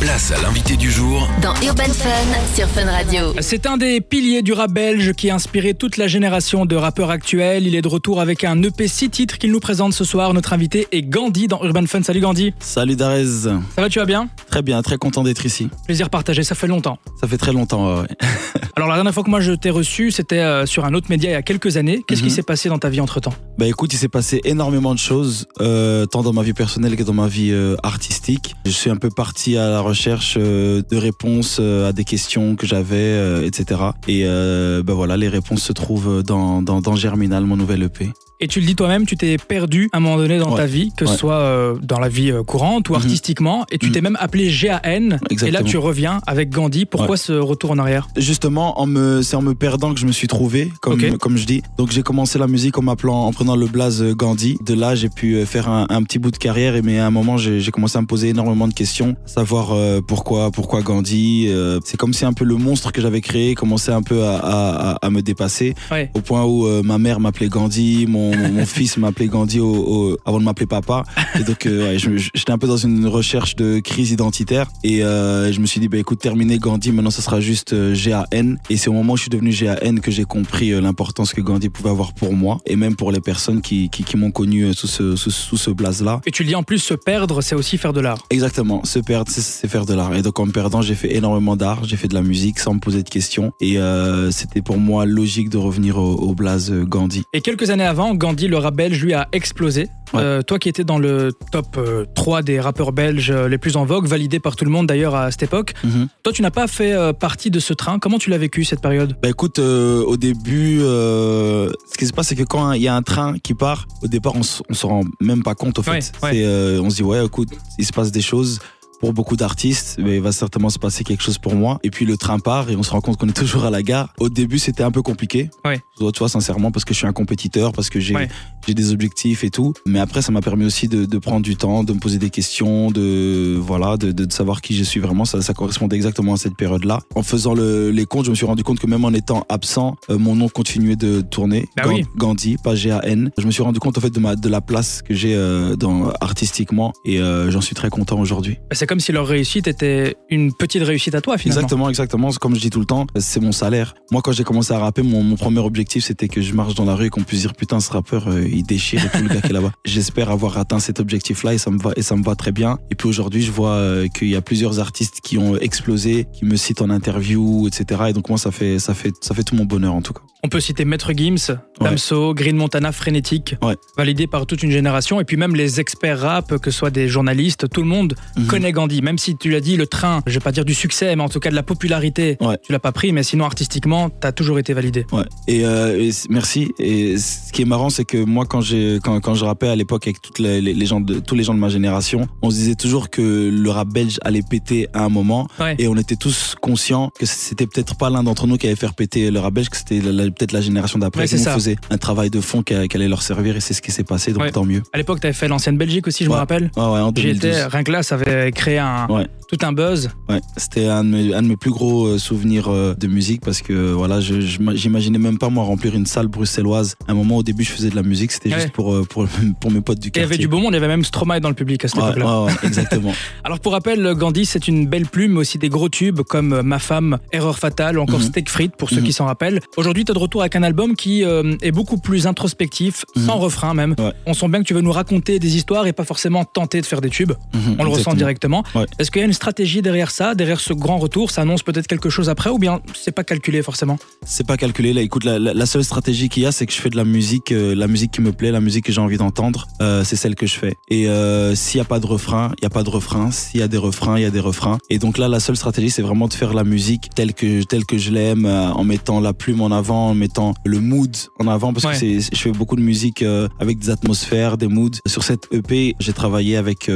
[0.00, 3.32] Place à l'invité du jour dans Urban Fun sur Fun Radio.
[3.40, 7.08] C'est un des piliers du rap belge qui a inspiré toute la génération de rappeurs
[7.10, 7.66] actuels.
[7.66, 10.34] Il est de retour avec un EP 6 titres qu'il nous présente ce soir.
[10.34, 12.02] Notre invité est Gandhi dans Urban Fun.
[12.02, 12.52] Salut Gandhi.
[12.60, 13.24] Salut Darez.
[13.24, 14.28] Ça va, tu vas bien?
[14.50, 15.68] Très bien, très content d'être ici.
[15.86, 16.98] Plaisir partagé, ça fait longtemps.
[17.20, 18.06] Ça fait très longtemps, ouais.
[18.76, 21.30] Alors la dernière fois que moi je t'ai reçu, c'était euh, sur un autre média
[21.30, 22.02] il y a quelques années.
[22.06, 22.34] Qu'est-ce qui Mhm.
[22.34, 23.32] s'est passé dans ta vie entre-temps?
[23.56, 27.04] Bah écoute, il s'est passé énormément de choses, euh, tant dans ma vie personnelle que
[27.04, 28.56] dans ma vie euh, artistique.
[28.66, 32.56] Je suis un peu parti à la recherche euh, de réponses euh, à des questions
[32.56, 33.80] que j'avais, etc.
[34.08, 38.12] Et euh, bah voilà, les réponses se trouvent dans, dans, dans Germinal, mon nouvel EP.
[38.40, 40.56] Et tu le dis toi-même, tu t'es perdu à un moment donné dans Ouais.
[40.56, 41.16] ta vie, que ce Ouais.
[41.16, 42.98] soit euh, dans la vie euh, courante ou Mhm.
[43.00, 43.92] artistiquement, et tu Mhm.
[43.92, 45.18] t'es même appelé GAN.
[45.46, 46.84] Et là tu reviens avec Gandhi.
[46.84, 47.16] Pourquoi Ouais.
[47.16, 48.08] ce retour en arrière?
[48.16, 51.46] Justement, en me, c'est en me perdant que je me suis trouvé, comme, comme je
[51.46, 51.62] dis.
[51.78, 54.58] Donc j'ai commencé la musique en m'appelant, en prenant le blaze euh, Gandhi.
[54.66, 57.36] De là, j'ai pu faire un, un petit bout de carrière, mais à un moment,
[57.36, 61.46] j'ai j'ai commencé à me poser énormément de questions, savoir euh, pourquoi, pourquoi Gandhi.
[61.48, 64.36] euh, c'est comme si un peu le monstre que j'avais créé commençait un peu à,
[64.36, 65.74] à, à- à me dépasser,
[66.14, 70.16] au point où ma mère m'appelait Gandhi, mon, mon, mon fils m'appelait Gandhi au, au-
[70.24, 71.04] avant de m'appeler papa.
[71.38, 71.98] Et donc, euh, ouais,
[72.34, 75.88] j'étais un peu dans une recherche de crise identitaire, et euh, je me suis dit,
[75.88, 78.54] bah écoute, terminé Gandhi, maintenant ça sera juste euh, GAN.
[78.70, 81.40] Et c'est au moment où je suis devenu GAN que j'ai compris euh, l'importance que
[81.40, 84.72] Gandhi pouvait avoir pour moi, et même pour les personnes qui, qui, qui m'ont connu
[84.74, 86.20] sous ce, sous, sous ce blaze-là.
[86.26, 88.18] Et tu le dis en plus, se perdre, c'est aussi faire de l'art.
[88.30, 90.14] Exactement, se perdre, c'est- faire de l'art.
[90.14, 92.74] Et donc en me perdant, j'ai fait énormément d'art, j'ai fait de la musique sans
[92.74, 93.52] me poser de questions.
[93.60, 97.22] Et euh, c'était pour moi logique de revenir au, au blaze Gandhi.
[97.32, 99.88] Et quelques années avant, Gandhi, le rap belge, lui, a explosé.
[100.12, 100.20] Ouais.
[100.22, 103.76] Euh, toi qui étais dans le top euh, 3 des rappeurs belges euh, les plus
[103.76, 106.06] en vogue, validé par tout le monde d'ailleurs à cette époque, Mhm.
[106.22, 107.98] toi tu n'as pas fait euh, partie de ce train.
[107.98, 109.16] Comment tu l'as vécu cette période?
[109.22, 112.88] Bah écoute, euh, au début, euh, ce qui se passe, c'est que quand il y
[112.88, 115.82] a un train qui part, au départ, on, on se rend même pas compte, au
[115.82, 116.12] fait.
[116.22, 117.48] Ouais, euh, on se dit, ouais, écoute,
[117.78, 118.60] il se passe des choses.
[119.04, 121.78] Pour beaucoup d'artistes, mais il va certainement se passer quelque chose pour moi.
[121.82, 123.82] Et puis le train part et on se rend compte qu'on est toujours à la
[123.82, 124.08] gare.
[124.18, 125.50] Au début, c'était un peu compliqué.
[125.62, 125.78] Ouais.
[125.98, 128.28] Tu vois, sincèrement, parce que je suis un compétiteur, parce que j'ai Ouais.
[128.66, 129.74] des objectifs et tout.
[129.84, 132.30] Mais après, ça m'a permis aussi de, de prendre du temps, de me poser des
[132.30, 135.26] questions, de voilà, de, de, de savoir qui je suis vraiment.
[135.26, 137.00] Ça, ça correspondait exactement à cette période-là.
[137.14, 139.96] En faisant le- les comptes, je me suis rendu compte que même en étant absent,
[140.08, 141.68] euh, mon nom continuait de tourner.
[141.76, 142.04] Bah oui.
[142.16, 143.30] Gandhi, pas G-A-N.
[143.36, 145.76] Je me suis rendu compte en fait de, ma, de la place que j'ai euh,
[145.76, 148.54] dans artistiquement et euh, j'en suis très content aujourd'hui.
[148.70, 151.62] Bah, comme si leur réussite était une petite réussite à toi finalement.
[151.62, 152.30] Exactement, exactement.
[152.40, 153.96] Comme je dis tout le temps, c'est mon salaire.
[154.12, 156.84] Moi, quand j'ai commencé à rapper, mon, mon premier objectif, c'était que je marche dans
[156.84, 159.28] la rue et qu'on puisse dire putain, ce rappeur, euh, il déchire et tout le
[159.34, 159.72] gars qui est là-bas.
[159.84, 162.78] J'espère avoir atteint cet objectif-là et ça me va et ça me va très bien.
[162.92, 166.44] Et puis aujourd'hui, je vois euh, qu'il y a plusieurs artistes qui ont explosé, qui
[166.44, 168.02] me citent en interview, etc.
[168.10, 170.20] Et donc moi, ça fait ça fait ça fait tout mon bonheur en tout cas.
[170.44, 173.76] On peut citer Maître Gims, Damso, Green Montana, Frénétique, Ouais.
[173.96, 175.18] validé par toute une génération.
[175.18, 178.46] Et puis même les experts rap, que ce soit des journalistes, tout le monde Mhm.
[178.46, 179.02] connaît Gandhi.
[179.02, 181.28] Même si tu l'as dit, le train, je vais pas dire du succès, mais en
[181.28, 182.56] tout cas de la popularité, Ouais.
[182.62, 183.12] tu l'as pas pris.
[183.12, 185.06] Mais sinon, artistiquement, tu as toujours été validé.
[185.12, 185.24] Ouais.
[185.48, 186.72] Et, euh, et merci.
[186.78, 188.60] Et ce qui est marrant, c'est que moi, quand
[189.02, 191.58] quand, quand je rappais à l'époque avec toutes les, gens de tous les gens de
[191.58, 195.48] ma génération, on se disait toujours que le rap belge allait péter à un moment.
[195.60, 195.74] Ouais.
[195.78, 198.94] Et on était tous conscients que c'était peut-être pas l'un d'entre nous qui allait faire
[198.94, 201.26] péter le rap belge, que c'était peut-être la génération d'après.
[201.26, 203.90] Qui faisait un travail de fond qui, qui allait leur servir et c'est ce qui
[203.92, 204.32] s'est passé.
[204.32, 204.82] Donc tant mieux.
[204.92, 206.70] À l'époque, tu avais fait l'ancienne Belgique aussi, je me rappelle.
[206.76, 207.36] Ouais, ouais, en J'y 2012.
[207.44, 209.26] étais, rien que là, ça avait créé un, Ouais.
[209.48, 210.10] tout un buzz.
[210.28, 213.40] Ouais, c'était un, de mes- un de mes plus gros euh, souvenirs euh, de musique
[213.42, 216.96] parce que voilà, j'imaginais même pas moi remplir une salle bruxelloise.
[217.08, 218.60] À un moment, au début, je faisais de la musique, c'était Ouais.
[218.60, 219.26] juste pour, euh, pour,
[219.60, 220.34] pour mes potes du Et il y quartier.
[220.34, 222.46] avait du beau monde, il y avait même Stromae dans le public à cette époque-là.
[222.62, 223.12] exactement.
[223.44, 226.78] Alors pour rappel, Gandhi, c'est une belle plume, mais aussi des gros tubes comme Ma
[226.78, 228.26] femme, Erreur fatale ou encore Mhm.
[228.26, 229.06] Steak frites pour ceux Mhm.
[229.06, 229.60] qui s'en rappellent.
[229.76, 233.26] Aujourd'hui, tu es de retour avec un album qui euh, est beaucoup plus introspectif, Mhm.
[233.26, 233.94] sans refrain même.
[234.26, 236.86] On sent bien que tu veux nous raconter des histoires et pas forcément tenter de
[236.86, 237.32] faire des tubes.
[237.54, 238.53] Mhm, On le ressent exactement.
[238.74, 238.86] Ouais.
[238.98, 241.30] Est-ce qu'il y a une stratégie derrière ça, derrière ce grand retour?
[241.30, 243.98] Ça annonce peut-être quelque chose après ou bien c'est pas calculé forcément?
[244.24, 244.92] C'est pas calculé.
[244.92, 246.96] Là, écoute, la, la- la seule stratégie qu'il y a, c'est que je fais de
[246.96, 249.66] la musique, euh, la musique qui me plaît, la musique que j'ai envie d'entendre.
[249.80, 250.74] euh, c'est celle que je fais.
[250.88, 253.30] Et euh, s'il y a pas de refrain, il y a pas de refrain.
[253.30, 254.78] S'il y a des refrains, il y a des refrains.
[254.90, 257.84] Et donc là, la seule stratégie, c'est vraiment de faire la musique telle que telle
[257.86, 261.72] que je l'aime, en mettant la plume en avant, en mettant le mood en avant,
[261.72, 261.98] parce Ouais.
[261.98, 263.24] que je fais beaucoup de musique
[263.60, 264.90] avec des atmosphères, des moods.
[265.06, 266.88] Sur cette EP, j'ai travaillé avec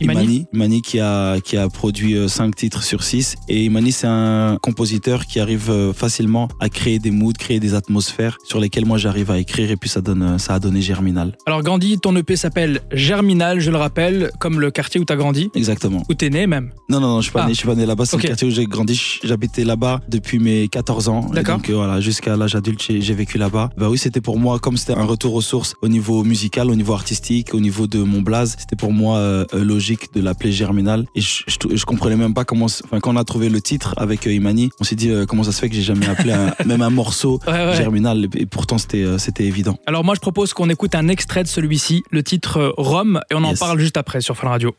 [0.00, 0.46] Imani?
[0.52, 4.56] Imani, Imani qui a qui a produit 5 titres sur 6 et Imani c'est un
[4.62, 8.98] compositeur qui arrive euh, facilement à créer des moods, créer des atmosphères sur lesquelles moi
[8.98, 11.36] j'arrive à écrire et puis ça donne euh, ça a donné Germinal.
[11.46, 15.16] Alors Gandhi, ton EP s'appelle Germinal, je le rappelle, comme le quartier où tu as
[15.16, 16.02] grandi, Exactement.
[16.08, 16.70] où tu es né même.
[16.88, 17.46] Non non non, je suis pas Ah.
[17.46, 18.22] né, je suis pas né là-bas, c'est Ok.
[18.22, 21.26] le quartier où j'ai grandi, j'habitais là-bas depuis mes 14 ans.
[21.32, 21.56] D'accord.
[21.56, 23.70] Donc euh, voilà, jusqu'à l'âge adulte, j'ai vécu là-bas.
[23.76, 26.74] Bah oui, c'était pour moi comme c'était un retour aux sources au niveau musical, au
[26.74, 30.52] niveau artistique, au niveau de mon blaze, c'était pour moi euh, euh, logique de l'appeler
[30.52, 30.69] Germinal
[31.14, 32.66] Et je, je, je comprenais même pas comment.
[32.66, 35.42] Enfin, quand on a trouvé le titre avec euh, Imani, on s'est dit euh, comment
[35.44, 37.76] ça se fait que j'ai jamais appelé un- même un morceau Ouais, ouais.
[37.76, 38.28] Germinal.
[38.36, 39.78] Et pourtant, c'était euh, c'était évident.
[39.86, 43.44] Alors moi je propose qu'on écoute un extrait de celui-ci, le titre Rome, et on
[43.44, 44.74] en parle juste après sur Fun Radio.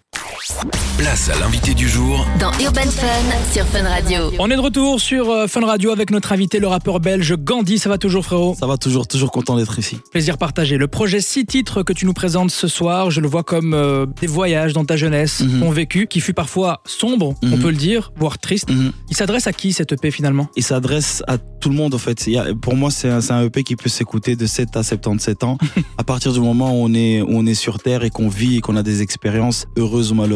[0.98, 4.32] Place à l'invité du jour Dans Urban Fun sur Fun Radio.
[4.40, 7.78] On est de retour sur euh, Fun Radio avec notre invité, le rappeur belge Gandhi.
[7.78, 8.56] Ça va toujours frérot?
[8.60, 10.00] Ça va toujours, toujours content d'être ici.
[10.12, 10.78] Plaisir partagé.
[10.78, 14.08] Le projet six titres que tu nous présentes ce soir, je le vois comme euh,
[14.20, 17.60] des voyages dans ta jeunesse, ton vécu, qui fut parfois sombre, on Mhm.
[17.60, 18.72] peut le dire, voire triste.
[18.72, 18.94] Mhm.
[19.12, 20.48] Il s'adresse à qui cette EP finalement?
[20.56, 22.26] Il s'adresse à tout le monde en fait.
[22.26, 25.44] Il y a- pour moi, c'est un, EP qui peut s'écouter de 7 à 77
[25.44, 25.60] ans.
[26.00, 28.58] à partir du moment où on est, où on est sur Terre et qu'on vit
[28.58, 30.31] et qu'on a des expériences heureuses ou malheureuses,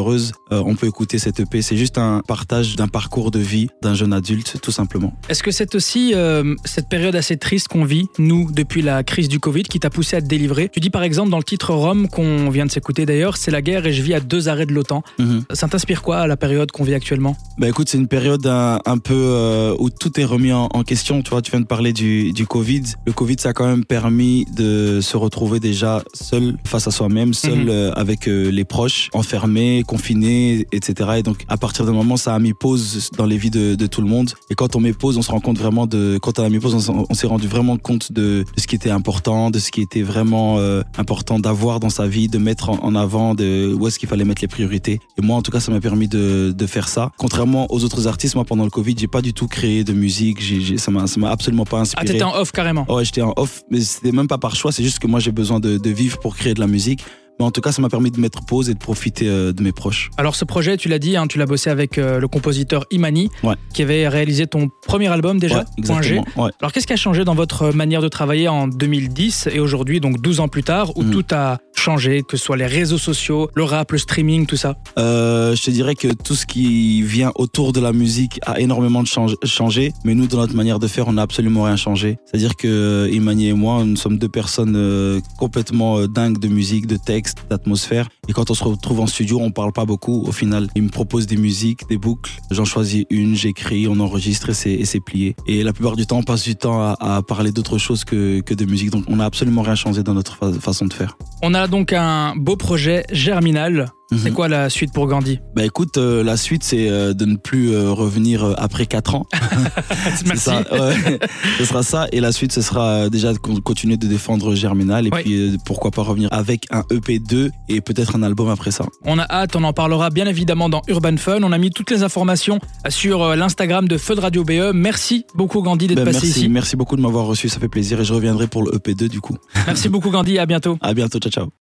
[0.51, 1.61] euh, on peut écouter cet EP.
[1.61, 5.13] C'est juste un partage d'un parcours de vie d'un jeune adulte, tout simplement.
[5.29, 9.27] Est-ce que c'est aussi euh, cette période assez triste qu'on vit, nous, depuis la crise
[9.29, 10.69] du Covid, qui t'a poussé à te délivrer?
[10.71, 13.61] Tu dis par exemple dans le titre Rome, qu'on vient de s'écouter d'ailleurs, c'est la
[13.61, 15.03] guerre et je vis à deux arrêts de l'OTAN.
[15.19, 15.43] Mhm.
[15.53, 17.35] Ça t'inspire quoi à la période qu'on vit actuellement?
[17.57, 20.83] Bah écoute, c'est une période un, un peu euh, où tout est remis en, en
[20.83, 21.21] question.
[21.21, 22.83] Tu vois, tu viens de parler du, du Covid.
[23.05, 27.33] Le Covid, ça a quand même permis de se retrouver déjà seul face à soi-même,
[27.33, 27.69] seul Mhm.
[27.69, 31.09] euh, avec euh, les proches, enfermés, confinés, etc.
[31.17, 33.87] Et donc, à partir d'un moment, ça a mis pause dans les vies de, de
[33.87, 34.31] tout le monde.
[34.49, 36.17] Et quand on met pause, on se rend compte vraiment de.
[36.21, 38.89] Quand on a mis pause, on, s'est rendu vraiment compte de, de ce qui était
[38.89, 42.83] important, de ce qui était vraiment euh, important d'avoir dans sa vie, de mettre en,
[42.83, 44.99] en avant, de où est-ce qu'il fallait mettre les priorités.
[45.17, 47.11] Et moi, en tout cas, ça m'a permis de, de faire ça.
[47.17, 50.39] Contrairement aux autres artistes, moi, pendant le Covid, j'ai pas du tout créé de musique.
[50.77, 52.05] Ça m'a, ça m'a absolument pas Ah, inspiré.
[52.05, 52.85] t'étais en off carrément.
[52.91, 54.71] Ouais, j'étais en off, mais c'était même pas par choix.
[54.71, 57.03] C'est juste que moi, j'ai besoin de, de vivre pour créer de la musique.
[57.39, 59.61] Mais en tout cas, ça m'a permis de mettre pause et de profiter euh, de
[59.61, 60.09] mes proches.
[60.17, 63.29] Alors ce projet, tu l'as dit, hein, tu l'as bossé avec euh, le compositeur Imani,
[63.43, 63.55] Ouais.
[63.73, 66.19] qui avait réalisé ton premier album déjà, ouais, Point G.
[66.37, 66.51] Ouais.
[66.61, 70.21] Alors qu'est-ce qui a changé dans votre manière de travailler en 2010 et aujourd'hui, donc
[70.21, 71.11] 12 ans plus tard, où Mhm.
[71.11, 75.55] tout a que ce soit les réseaux sociaux, le rap, le streaming, tout ça Euh,
[75.55, 79.07] je te dirais que tout ce qui vient autour de la musique a énormément de
[79.07, 82.17] change- changé, mais nous, dans notre manière de faire, on n'a absolument rien changé.
[82.25, 86.47] C'est-à-dire que euh, Imani et moi, nous sommes deux personnes euh, complètement euh, dingues de
[86.47, 88.07] musique, de texte, d'atmosphère.
[88.27, 90.23] Et quand on se retrouve en studio, on parle pas beaucoup.
[90.25, 92.31] Au final, il me propose des musiques, des boucles.
[92.49, 95.35] J'en choisis une, j'écris, on enregistre et c'est, plié.
[95.45, 98.39] Et la plupart du temps, on passe du temps à, à parler d'autre chose que,
[98.41, 98.89] que de musique.
[98.89, 101.15] Donc, on n'a absolument rien changé dans notre fa- façon de faire.
[101.43, 103.87] On a donc un beau projet germinal.
[104.11, 104.35] C'est Mhm.
[104.35, 105.39] quoi la suite pour Gandhi?
[105.55, 109.25] Bah écoute, euh, la suite c'est euh, de ne plus euh, revenir après 4 ans.
[110.15, 110.43] C'est Merci.
[110.43, 111.19] ça, ouais.
[111.57, 112.05] ce sera ça.
[112.11, 115.07] Et la suite, ce sera déjà de con- continuer de défendre Germinal.
[115.07, 118.85] Et puis pourquoi pas revenir avec un EP2 et peut-être un album après ça.
[119.05, 121.39] On a hâte, on en parlera bien évidemment dans Urban Fun.
[121.41, 124.71] On a mis toutes les informations sur l'Instagram de Feu de Radio BE.
[124.75, 126.47] Merci beaucoup Gandhi d'être Ben, passé merci, ici.
[126.49, 127.99] merci beaucoup de m'avoir reçu, ça fait plaisir.
[127.99, 129.35] Et je reviendrai pour le EP2 du coup.
[129.65, 130.77] Merci beaucoup Gandhi, à bientôt.
[130.81, 131.47] À bientôt, ciao ciao.